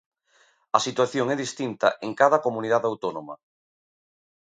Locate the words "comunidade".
2.45-2.89